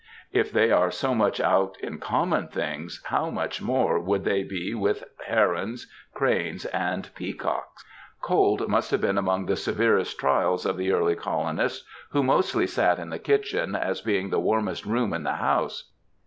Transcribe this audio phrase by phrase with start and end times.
[0.31, 4.73] If they are so much out in common things, how much more would they be
[4.73, 5.85] with herons,
[6.15, 7.67] cranes, and peacock?"
[8.23, 12.97] Cold must have been among the severest trials of the early colonists, who mostly sat
[12.97, 15.91] in the kitchen, as being the warmest room in the house.